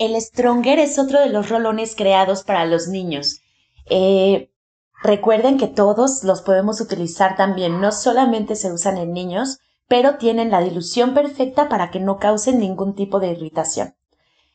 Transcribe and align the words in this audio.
El 0.00 0.18
Stronger 0.18 0.78
es 0.78 0.98
otro 0.98 1.20
de 1.20 1.28
los 1.28 1.50
rolones 1.50 1.94
creados 1.94 2.42
para 2.42 2.64
los 2.64 2.88
niños. 2.88 3.42
Eh, 3.84 4.50
recuerden 5.02 5.58
que 5.58 5.66
todos 5.66 6.24
los 6.24 6.40
podemos 6.40 6.80
utilizar 6.80 7.36
también, 7.36 7.82
no 7.82 7.92
solamente 7.92 8.56
se 8.56 8.72
usan 8.72 8.96
en 8.96 9.12
niños, 9.12 9.58
pero 9.88 10.16
tienen 10.16 10.50
la 10.50 10.62
dilución 10.62 11.12
perfecta 11.12 11.68
para 11.68 11.90
que 11.90 12.00
no 12.00 12.18
causen 12.18 12.60
ningún 12.60 12.94
tipo 12.94 13.20
de 13.20 13.32
irritación. 13.32 13.94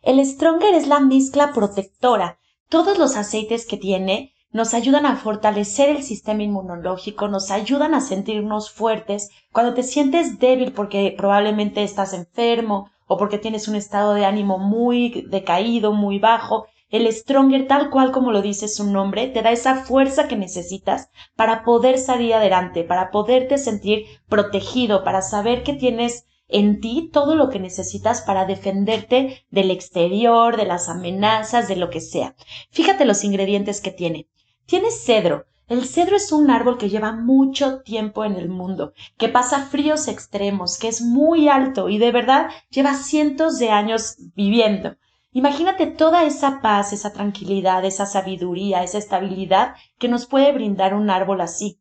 El 0.01 0.25
Stronger 0.25 0.73
es 0.73 0.87
la 0.87 0.99
mezcla 0.99 1.53
protectora. 1.53 2.39
Todos 2.67 2.97
los 2.97 3.15
aceites 3.15 3.67
que 3.67 3.77
tiene 3.77 4.33
nos 4.49 4.73
ayudan 4.73 5.05
a 5.05 5.15
fortalecer 5.15 5.89
el 5.89 6.01
sistema 6.01 6.41
inmunológico, 6.41 7.27
nos 7.27 7.51
ayudan 7.51 7.93
a 7.93 8.01
sentirnos 8.01 8.71
fuertes. 8.71 9.29
Cuando 9.51 9.75
te 9.75 9.83
sientes 9.83 10.39
débil 10.39 10.73
porque 10.73 11.13
probablemente 11.15 11.83
estás 11.83 12.13
enfermo 12.13 12.89
o 13.07 13.17
porque 13.17 13.37
tienes 13.37 13.67
un 13.67 13.75
estado 13.75 14.13
de 14.13 14.25
ánimo 14.25 14.57
muy 14.57 15.25
decaído, 15.29 15.93
muy 15.93 16.19
bajo, 16.19 16.65
el 16.89 17.11
Stronger, 17.11 17.67
tal 17.67 17.89
cual 17.89 18.11
como 18.11 18.31
lo 18.31 18.41
dice 18.41 18.67
su 18.67 18.89
nombre, 18.89 19.27
te 19.27 19.41
da 19.41 19.51
esa 19.51 19.83
fuerza 19.83 20.27
que 20.27 20.35
necesitas 20.35 21.09
para 21.35 21.63
poder 21.63 21.97
salir 21.97 22.33
adelante, 22.33 22.83
para 22.83 23.11
poderte 23.11 23.57
sentir 23.57 24.05
protegido, 24.29 25.03
para 25.03 25.21
saber 25.21 25.63
que 25.63 25.73
tienes 25.73 26.25
en 26.47 26.79
ti 26.79 27.09
todo 27.11 27.35
lo 27.35 27.49
que 27.49 27.59
necesitas 27.59 28.21
para 28.21 28.45
defenderte 28.45 29.45
del 29.49 29.71
exterior, 29.71 30.57
de 30.57 30.65
las 30.65 30.89
amenazas, 30.89 31.67
de 31.67 31.75
lo 31.75 31.89
que 31.89 32.01
sea. 32.01 32.35
Fíjate 32.69 33.05
los 33.05 33.23
ingredientes 33.23 33.81
que 33.81 33.91
tiene. 33.91 34.27
Tiene 34.65 34.91
cedro. 34.91 35.45
El 35.67 35.85
cedro 35.85 36.15
es 36.15 36.31
un 36.31 36.51
árbol 36.51 36.77
que 36.77 36.89
lleva 36.89 37.11
mucho 37.11 37.81
tiempo 37.81 38.23
en 38.23 38.35
el 38.35 38.49
mundo, 38.49 38.93
que 39.17 39.29
pasa 39.29 39.65
fríos 39.65 40.07
extremos, 40.07 40.77
que 40.77 40.87
es 40.87 41.01
muy 41.01 41.49
alto 41.49 41.89
y 41.89 41.97
de 41.97 42.11
verdad 42.11 42.49
lleva 42.69 42.93
cientos 42.93 43.57
de 43.57 43.71
años 43.71 44.17
viviendo. 44.35 44.95
Imagínate 45.31 45.87
toda 45.87 46.23
esa 46.23 46.61
paz, 46.61 46.93
esa 46.93 47.11
tranquilidad, 47.11 47.83
esa 47.83 48.05
sabiduría, 48.05 48.83
esa 48.83 48.99
estabilidad 48.99 49.75
que 49.97 50.07
nos 50.07 50.27
puede 50.27 50.51
brindar 50.51 50.93
un 50.93 51.09
árbol 51.09 51.41
así. 51.41 51.79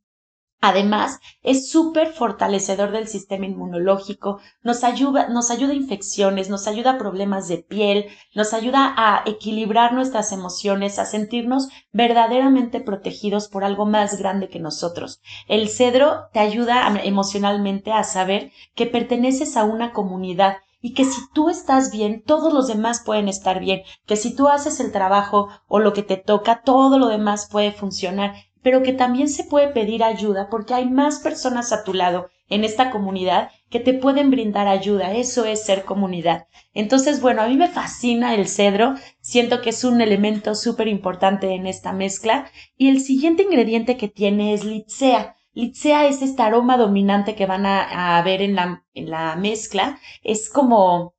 Además, 0.67 1.21
es 1.43 1.71
súper 1.71 2.15
fortalecedor 2.15 2.91
del 2.91 3.07
sistema 3.07 3.45
inmunológico, 3.45 4.41
nos 4.63 4.83
ayuda, 4.83 5.29
nos 5.29 5.51
ayuda 5.51 5.73
a 5.73 5.77
infecciones, 5.77 6.49
nos 6.49 6.67
ayuda 6.67 6.93
a 6.93 6.99
problemas 6.99 7.49
de 7.49 7.59
piel, 7.59 8.07
nos 8.35 8.55
ayuda 8.55 8.95
a 8.97 9.25
equilibrar 9.27 9.93
nuestras 9.93 10.33
emociones, 10.33 10.99
a 10.99 11.05
sentirnos 11.05 11.69
verdaderamente 11.93 12.81
protegidos 12.81 13.49
por 13.49 13.63
algo 13.63 13.85
más 13.85 14.19
grande 14.19 14.49
que 14.49 14.59
nosotros. 14.59 15.21
El 15.49 15.69
cedro 15.69 16.29
te 16.33 16.39
ayuda 16.39 16.89
emocionalmente 17.05 17.93
a 17.93 18.03
saber 18.03 18.51
que 18.75 18.87
perteneces 18.87 19.59
a 19.59 19.65
una 19.65 19.93
comunidad 19.93 20.57
y 20.81 20.95
que 20.95 21.05
si 21.05 21.21
tú 21.35 21.51
estás 21.51 21.93
bien, 21.93 22.23
todos 22.23 22.55
los 22.55 22.69
demás 22.69 23.03
pueden 23.05 23.29
estar 23.29 23.61
bien, 23.61 23.83
que 24.07 24.17
si 24.17 24.35
tú 24.35 24.49
haces 24.49 24.81
el 24.81 24.93
trabajo 24.93 25.51
o 25.69 25.79
lo 25.79 25.93
que 25.93 26.03
te 26.03 26.17
toca, 26.17 26.63
todo 26.63 26.99
lo 26.99 27.09
demás 27.09 27.51
puede 27.53 27.71
funcionar 27.71 28.33
pero 28.65 28.83
que 28.83 28.95
también 28.95 29.29
se 29.29 29.45
puede 29.45 29.69
pedir 29.69 30.03
ayuda 30.03 30.49
porque 30.51 30.75
hay 30.75 30.91
más 30.91 31.21
personas 31.21 31.71
a 31.71 31.85
tu 31.85 31.93
lado 31.93 32.31
en 32.49 32.65
esta 32.65 32.91
comunidad 32.91 33.51
que 33.71 33.79
te 33.79 33.93
pueden 33.93 34.31
brindar 34.31 34.67
ayuda. 34.69 35.15
Eso 35.15 35.45
es 35.45 35.65
ser 35.65 35.85
comunidad. 35.85 36.47
Entonces, 36.73 37.21
bueno, 37.21 37.43
a 37.43 37.49
mí 37.49 37.57
me 37.57 37.69
fascina 37.69 38.35
el 38.35 38.49
cedro. 38.49 38.95
Siento 39.21 39.61
que 39.61 39.71
es 39.71 39.85
un 39.85 40.01
elemento 40.01 40.55
súper 40.55 40.89
importante 40.89 41.55
en 41.55 41.67
esta 41.67 41.93
mezcla. 41.93 42.51
Y 42.77 42.89
el 42.89 43.01
siguiente 43.01 43.43
ingrediente 43.43 43.97
que 43.97 44.09
tiene 44.09 44.55
es 44.55 44.65
litsea. 44.65 45.37
Litsea 45.53 46.07
es 46.07 46.23
este 46.23 46.43
aroma 46.43 46.77
dominante 46.77 47.35
que 47.35 47.47
van 47.47 47.67
a, 47.67 48.19
a 48.19 48.23
ver 48.23 48.43
en 48.43 48.55
la, 48.55 48.85
en 48.95 49.11
la 49.11 49.37
mezcla. 49.37 49.99
Es 50.23 50.51
como 50.51 51.14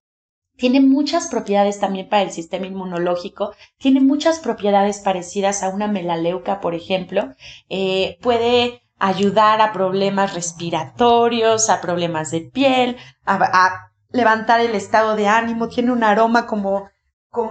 tiene 0.58 0.82
muchas 0.82 1.28
propiedades 1.28 1.80
también 1.80 2.10
para 2.10 2.24
el 2.24 2.32
sistema 2.32 2.68
inmunológico, 2.68 3.54
tiene 3.78 4.00
muchas 4.00 4.40
propiedades 4.40 5.00
parecidas 5.00 5.64
a 5.64 5.70
una 5.70 5.88
melaleuca, 5.88 6.62
por 6.62 6.74
ejemplo. 6.76 7.34
Eh, 7.70 8.18
puede 8.22 8.82
ayudar 8.98 9.62
a 9.62 9.74
problemas 9.74 10.34
respiratorios, 10.34 11.70
a 11.70 11.82
problemas 11.82 12.32
de 12.32 12.42
piel, 12.42 12.98
a, 13.26 13.92
levantar 14.10 14.62
el 14.62 14.76
estado 14.76 15.16
de 15.16 15.28
ánimo. 15.28 15.68
Tiene 15.68 15.92
un 15.92 16.04
aroma 16.04 16.48
como, 16.48 16.90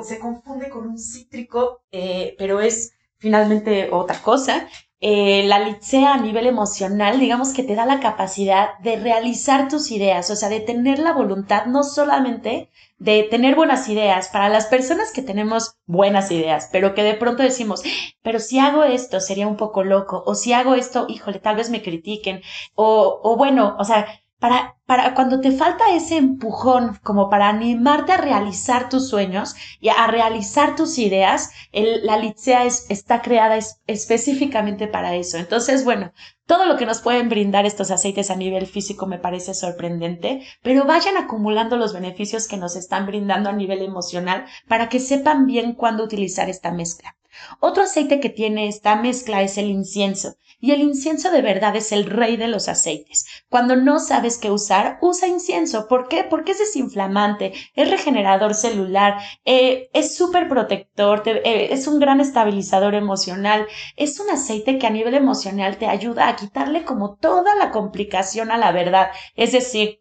se 0.02 0.18
confunde 0.18 0.70
con 0.70 0.86
un 0.86 0.98
cítrico, 0.98 1.82
eh, 1.92 2.34
pero 2.38 2.60
es 2.60 2.92
finalmente 3.18 3.90
otra 3.92 4.18
cosa. 4.22 4.66
Eh, 5.00 5.44
la 5.46 5.58
licea 5.58 6.14
a 6.14 6.18
nivel 6.18 6.46
emocional, 6.46 7.20
digamos 7.20 7.52
que 7.52 7.62
te 7.62 7.74
da 7.74 7.84
la 7.84 8.00
capacidad 8.00 8.78
de 8.78 8.96
realizar 8.96 9.68
tus 9.68 9.90
ideas, 9.90 10.30
o 10.30 10.36
sea, 10.36 10.48
de 10.48 10.60
tener 10.60 10.98
la 10.98 11.12
voluntad 11.12 11.66
no 11.66 11.82
solamente 11.82 12.70
de 12.98 13.24
tener 13.24 13.54
buenas 13.54 13.88
ideas 13.90 14.28
para 14.28 14.48
las 14.48 14.66
personas 14.66 15.12
que 15.12 15.20
tenemos 15.20 15.76
buenas 15.86 16.30
ideas, 16.30 16.70
pero 16.72 16.94
que 16.94 17.02
de 17.02 17.14
pronto 17.14 17.42
decimos, 17.42 17.82
pero 18.22 18.38
si 18.38 18.58
hago 18.58 18.84
esto 18.84 19.20
sería 19.20 19.46
un 19.46 19.56
poco 19.58 19.84
loco, 19.84 20.22
o 20.26 20.34
si 20.34 20.54
hago 20.54 20.74
esto, 20.74 21.06
híjole, 21.08 21.38
tal 21.38 21.56
vez 21.56 21.68
me 21.70 21.82
critiquen, 21.82 22.40
o, 22.74 23.20
o 23.22 23.36
bueno, 23.36 23.76
o 23.78 23.84
sea, 23.84 24.06
para, 24.44 24.76
para 24.84 25.14
cuando 25.14 25.40
te 25.40 25.52
falta 25.52 25.94
ese 25.94 26.18
empujón 26.18 26.98
como 27.02 27.30
para 27.30 27.48
animarte 27.48 28.12
a 28.12 28.18
realizar 28.18 28.90
tus 28.90 29.08
sueños 29.08 29.54
y 29.80 29.88
a 29.88 30.06
realizar 30.06 30.76
tus 30.76 30.98
ideas, 30.98 31.48
la 31.72 32.18
es, 32.18 32.84
está 32.90 33.22
creada 33.22 33.58
específicamente 33.86 34.86
para 34.86 35.14
eso. 35.14 35.38
Entonces, 35.38 35.82
bueno, 35.82 36.12
todo 36.44 36.66
lo 36.66 36.76
que 36.76 36.84
nos 36.84 37.00
pueden 37.00 37.30
brindar 37.30 37.64
estos 37.64 37.90
aceites 37.90 38.30
a 38.30 38.36
nivel 38.36 38.66
físico 38.66 39.06
me 39.06 39.18
parece 39.18 39.54
sorprendente, 39.54 40.42
pero 40.62 40.84
vayan 40.84 41.16
acumulando 41.16 41.78
los 41.78 41.94
beneficios 41.94 42.46
que 42.46 42.58
nos 42.58 42.76
están 42.76 43.06
brindando 43.06 43.48
a 43.48 43.54
nivel 43.54 43.80
emocional 43.80 44.44
para 44.68 44.90
que 44.90 45.00
sepan 45.00 45.46
bien 45.46 45.72
cuándo 45.72 46.04
utilizar 46.04 46.50
esta 46.50 46.70
mezcla. 46.70 47.16
Otro 47.60 47.82
aceite 47.82 48.20
que 48.20 48.28
tiene 48.28 48.68
esta 48.68 48.96
mezcla 48.96 49.42
es 49.42 49.58
el 49.58 49.66
incienso, 49.66 50.36
y 50.64 50.72
el 50.72 50.80
incienso 50.80 51.30
de 51.30 51.42
verdad 51.42 51.76
es 51.76 51.92
el 51.92 52.06
rey 52.06 52.38
de 52.38 52.48
los 52.48 52.68
aceites. 52.68 53.26
Cuando 53.50 53.76
no 53.76 53.98
sabes 53.98 54.38
qué 54.38 54.50
usar, 54.50 54.98
usa 55.02 55.28
incienso. 55.28 55.88
¿Por 55.88 56.08
qué? 56.08 56.24
Porque 56.24 56.52
es 56.52 56.58
desinflamante, 56.58 57.52
es 57.74 57.90
regenerador 57.90 58.54
celular, 58.54 59.18
eh, 59.44 59.90
es 59.92 60.16
súper 60.16 60.48
protector, 60.48 61.22
eh, 61.26 61.68
es 61.70 61.86
un 61.86 61.98
gran 61.98 62.20
estabilizador 62.20 62.94
emocional, 62.94 63.66
es 63.96 64.18
un 64.20 64.30
aceite 64.30 64.78
que 64.78 64.86
a 64.86 64.90
nivel 64.90 65.14
emocional 65.14 65.76
te 65.76 65.86
ayuda 65.86 66.28
a 66.28 66.36
quitarle 66.36 66.84
como 66.84 67.16
toda 67.16 67.54
la 67.56 67.70
complicación 67.70 68.50
a 68.50 68.56
la 68.56 68.72
verdad. 68.72 69.10
Es 69.36 69.52
decir, 69.52 70.00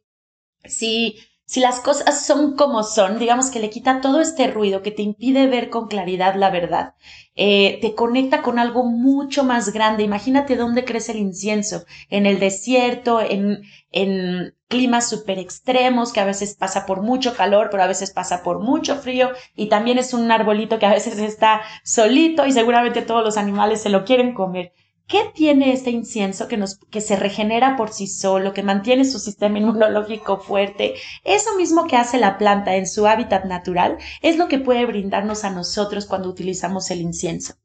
si 0.63 1.17
si 1.45 1.59
las 1.59 1.79
cosas 1.81 2.25
son 2.25 2.55
como 2.55 2.83
son, 2.83 3.19
digamos 3.19 3.51
que 3.51 3.59
le 3.59 3.69
quita 3.69 4.01
todo 4.01 4.21
este 4.21 4.47
ruido 4.47 4.81
que 4.81 4.91
te 4.91 5.01
impide 5.01 5.47
ver 5.47 5.69
con 5.69 5.87
claridad 5.87 6.35
la 6.35 6.49
verdad, 6.49 6.95
eh, 7.35 7.79
te 7.81 7.95
conecta 7.95 8.41
con 8.41 8.59
algo 8.59 8.83
mucho 8.85 9.43
más 9.43 9.73
grande. 9.73 10.03
Imagínate 10.03 10.55
dónde 10.55 10.85
crece 10.85 11.11
el 11.11 11.19
incienso, 11.19 11.83
en 12.09 12.25
el 12.25 12.39
desierto, 12.39 13.19
en, 13.21 13.63
en 13.91 14.55
climas 14.67 15.09
súper 15.09 15.39
extremos, 15.39 16.13
que 16.13 16.21
a 16.21 16.25
veces 16.25 16.55
pasa 16.55 16.85
por 16.85 17.01
mucho 17.01 17.35
calor, 17.35 17.69
pero 17.69 17.83
a 17.83 17.87
veces 17.87 18.11
pasa 18.11 18.41
por 18.43 18.59
mucho 18.59 18.95
frío, 18.95 19.31
y 19.55 19.67
también 19.67 19.97
es 19.97 20.13
un 20.13 20.31
arbolito 20.31 20.79
que 20.79 20.85
a 20.85 20.93
veces 20.93 21.19
está 21.19 21.61
solito 21.83 22.45
y 22.45 22.51
seguramente 22.51 23.01
todos 23.01 23.23
los 23.23 23.37
animales 23.37 23.81
se 23.81 23.89
lo 23.89 24.05
quieren 24.05 24.33
comer. 24.33 24.73
¿Qué 25.07 25.31
tiene 25.35 25.73
este 25.73 25.89
incienso 25.89 26.47
que, 26.47 26.57
nos, 26.57 26.77
que 26.89 27.01
se 27.01 27.15
regenera 27.15 27.75
por 27.75 27.91
sí 27.91 28.07
solo, 28.07 28.53
que 28.53 28.63
mantiene 28.63 29.05
su 29.05 29.19
sistema 29.19 29.59
inmunológico 29.59 30.39
fuerte? 30.39 30.95
Eso 31.23 31.55
mismo 31.57 31.87
que 31.87 31.97
hace 31.97 32.17
la 32.17 32.37
planta 32.37 32.75
en 32.75 32.87
su 32.87 33.05
hábitat 33.05 33.45
natural 33.45 33.97
es 34.21 34.37
lo 34.37 34.47
que 34.47 34.59
puede 34.59 34.85
brindarnos 34.85 35.43
a 35.43 35.49
nosotros 35.49 36.05
cuando 36.05 36.29
utilizamos 36.29 36.89
el 36.89 37.01
incienso. 37.01 37.55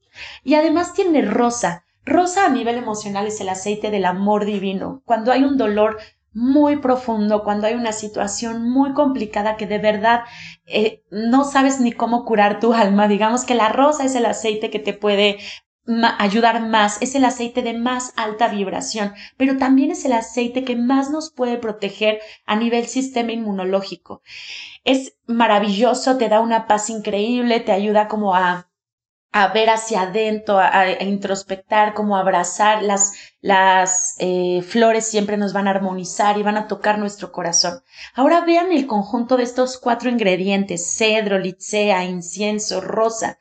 Y 0.43 0.55
además 0.55 0.95
tiene 0.95 1.23
rosa. 1.23 1.85
Rosa 2.05 2.47
a 2.47 2.49
nivel 2.49 2.77
emocional 2.77 3.27
es 3.27 3.41
el 3.41 3.49
aceite 3.49 3.91
del 3.91 4.05
amor 4.05 4.45
divino. 4.45 5.03
Cuando 5.05 5.31
hay 5.31 5.45
un 5.45 5.57
dolor 5.57 5.99
muy 6.33 6.77
profundo, 6.77 7.43
cuando 7.43 7.67
hay 7.67 7.75
una 7.75 7.93
situación 7.93 8.69
muy 8.71 8.93
complicada 8.93 9.57
que 9.57 9.67
de 9.67 9.79
verdad 9.79 10.21
eh, 10.67 11.03
no 11.11 11.45
sabes 11.45 11.81
ni 11.81 11.93
cómo 11.93 12.25
curar 12.25 12.61
tu 12.61 12.75
alma, 12.75 13.09
digamos 13.09 13.45
que 13.45 13.55
la 13.55 13.69
rosa 13.69 14.05
es 14.05 14.15
el 14.15 14.27
aceite 14.27 14.71
que 14.71 14.79
te 14.79 14.93
puede 14.93 15.39
ayudar 16.19 16.67
más, 16.67 17.01
es 17.01 17.15
el 17.15 17.25
aceite 17.25 17.63
de 17.63 17.75
más 17.75 18.13
alta 18.17 18.49
vibración, 18.49 19.15
pero 19.37 19.57
también 19.57 19.91
es 19.91 20.05
el 20.05 20.13
aceite 20.13 20.65
que 20.65 20.77
más 20.77 21.11
nos 21.11 21.31
puede 21.33 21.57
proteger 21.59 22.21
a 22.47 22.57
nivel 22.57 22.87
sistema 22.87 23.33
inmunológico. 23.33 24.23
Es 24.85 25.17
maravilloso, 25.27 26.19
te 26.19 26.29
da 26.29 26.41
una 26.41 26.67
paz 26.67 26.91
increíble, 26.91 27.61
te 27.61 27.73
ayuda 27.73 28.09
como 28.09 28.35
a 28.35 28.69
a 29.33 29.49
ver 29.49 29.71
hacia 29.71 30.03
adentro, 30.03 30.59
a, 30.59 31.03
introspectar, 31.03 31.95
como 31.95 32.17
abrazar 32.17 32.83
las, 32.83 33.13
las 33.41 34.17
eh, 34.19 34.63
flores 34.63 35.07
siempre 35.07 35.37
nos 35.37 35.53
van 35.53 35.69
a 35.69 35.71
armonizar 35.71 36.39
y 36.39 36.43
van 36.43 36.57
a 36.57 36.67
tocar 36.67 36.99
nuestro 36.99 37.31
corazón. 37.31 37.83
Ahora 38.15 38.45
vean 38.45 38.73
el 38.73 38.87
conjunto 38.87 39.37
de 39.37 39.45
estos 39.45 39.79
cuatro 39.79 40.11
ingredientes, 40.11 40.97
cedro, 40.97 41.39
licea, 41.39 42.05
incienso, 42.05 42.81
rosa, 42.81 43.39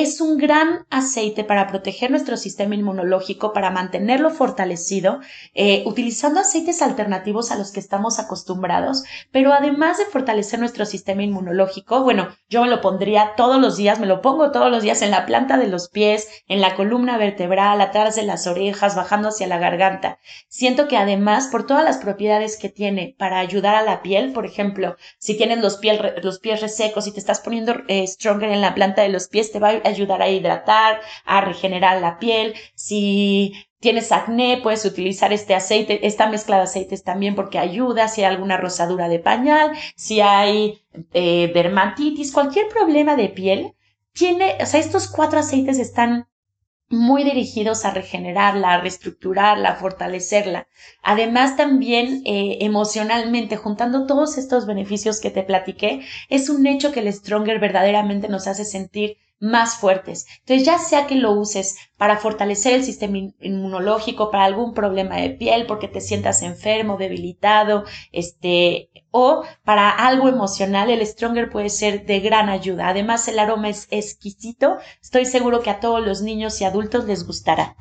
es 0.00 0.20
un 0.20 0.38
gran 0.38 0.86
aceite 0.90 1.42
para 1.42 1.66
proteger 1.66 2.12
nuestro 2.12 2.36
sistema 2.36 2.76
inmunológico, 2.76 3.52
para 3.52 3.70
mantenerlo 3.70 4.30
fortalecido, 4.30 5.18
eh, 5.54 5.82
utilizando 5.86 6.38
aceites 6.38 6.82
alternativos 6.82 7.50
a 7.50 7.56
los 7.56 7.72
que 7.72 7.80
estamos 7.80 8.20
acostumbrados, 8.20 9.02
pero 9.32 9.52
además 9.52 9.98
de 9.98 10.04
fortalecer 10.04 10.60
nuestro 10.60 10.84
sistema 10.84 11.24
inmunológico, 11.24 12.04
bueno, 12.04 12.28
yo 12.48 12.62
me 12.62 12.68
lo 12.68 12.80
pondría 12.80 13.32
todos 13.36 13.60
los 13.60 13.76
días, 13.76 13.98
me 13.98 14.06
lo 14.06 14.20
pongo 14.20 14.52
todos 14.52 14.70
los 14.70 14.84
días 14.84 15.02
en 15.02 15.10
la 15.10 15.26
planta 15.26 15.56
de 15.56 15.66
los 15.66 15.88
pies, 15.88 16.28
en 16.46 16.60
la 16.60 16.76
columna 16.76 17.18
vertebral, 17.18 17.80
atrás 17.80 18.14
de 18.14 18.22
las 18.22 18.46
orejas, 18.46 18.94
bajando 18.94 19.30
hacia 19.30 19.37
la 19.46 19.58
garganta. 19.58 20.18
Siento 20.48 20.88
que 20.88 20.96
además, 20.96 21.48
por 21.48 21.66
todas 21.66 21.84
las 21.84 21.98
propiedades 21.98 22.56
que 22.56 22.68
tiene 22.68 23.14
para 23.18 23.38
ayudar 23.38 23.74
a 23.74 23.82
la 23.82 24.02
piel, 24.02 24.32
por 24.32 24.46
ejemplo, 24.46 24.96
si 25.18 25.36
tienes 25.36 25.58
los, 25.58 25.80
los 26.22 26.38
pies 26.38 26.60
resecos 26.60 27.06
y 27.06 27.12
te 27.12 27.20
estás 27.20 27.40
poniendo 27.40 27.74
eh, 27.88 28.06
stronger 28.06 28.50
en 28.50 28.60
la 28.60 28.74
planta 28.74 29.02
de 29.02 29.08
los 29.08 29.28
pies, 29.28 29.52
te 29.52 29.58
va 29.58 29.70
a 29.70 29.88
ayudar 29.88 30.22
a 30.22 30.28
hidratar, 30.28 31.00
a 31.24 31.40
regenerar 31.40 32.00
la 32.00 32.18
piel. 32.18 32.54
Si 32.74 33.52
tienes 33.80 34.12
acné, 34.12 34.60
puedes 34.62 34.84
utilizar 34.84 35.32
este 35.32 35.54
aceite, 35.54 36.06
esta 36.06 36.28
mezcla 36.28 36.56
de 36.56 36.62
aceites 36.62 37.04
también 37.04 37.34
porque 37.34 37.58
ayuda 37.58 38.08
si 38.08 38.22
hay 38.22 38.32
alguna 38.32 38.56
rosadura 38.56 39.08
de 39.08 39.20
pañal, 39.20 39.72
si 39.96 40.20
hay 40.20 40.82
eh, 41.12 41.50
dermatitis, 41.54 42.32
cualquier 42.32 42.68
problema 42.68 43.16
de 43.16 43.28
piel. 43.28 43.74
Tiene, 44.12 44.56
o 44.60 44.66
sea, 44.66 44.80
estos 44.80 45.08
cuatro 45.08 45.38
aceites 45.38 45.78
están 45.78 46.28
muy 46.90 47.22
dirigidos 47.24 47.84
a 47.84 47.90
regenerarla, 47.90 48.74
a 48.74 48.80
reestructurarla, 48.80 49.70
a 49.70 49.76
fortalecerla. 49.76 50.68
Además, 51.02 51.56
también 51.56 52.22
eh, 52.24 52.58
emocionalmente, 52.60 53.56
juntando 53.56 54.06
todos 54.06 54.38
estos 54.38 54.66
beneficios 54.66 55.20
que 55.20 55.30
te 55.30 55.42
platiqué, 55.42 56.00
es 56.28 56.48
un 56.48 56.66
hecho 56.66 56.92
que 56.92 57.00
el 57.00 57.12
Stronger 57.12 57.58
verdaderamente 57.58 58.28
nos 58.28 58.46
hace 58.46 58.64
sentir 58.64 59.18
más 59.40 59.76
fuertes. 59.76 60.26
Entonces, 60.40 60.66
ya 60.66 60.78
sea 60.78 61.06
que 61.06 61.14
lo 61.14 61.32
uses 61.32 61.76
para 61.96 62.16
fortalecer 62.16 62.74
el 62.74 62.84
sistema 62.84 63.18
inmunológico, 63.40 64.30
para 64.30 64.44
algún 64.44 64.74
problema 64.74 65.16
de 65.16 65.30
piel, 65.30 65.66
porque 65.66 65.88
te 65.88 66.00
sientas 66.00 66.42
enfermo, 66.42 66.96
debilitado, 66.96 67.84
este, 68.12 68.90
o 69.10 69.44
para 69.64 69.90
algo 69.90 70.28
emocional, 70.28 70.90
el 70.90 71.06
Stronger 71.06 71.50
puede 71.50 71.70
ser 71.70 72.06
de 72.06 72.20
gran 72.20 72.48
ayuda. 72.48 72.88
Además, 72.88 73.26
el 73.28 73.38
aroma 73.38 73.68
es 73.68 73.88
exquisito. 73.90 74.78
Estoy 75.02 75.24
seguro 75.24 75.60
que 75.60 75.70
a 75.70 75.80
todos 75.80 76.04
los 76.04 76.22
niños 76.22 76.60
y 76.60 76.64
adultos 76.64 77.04
les 77.06 77.26
gustará. 77.26 77.76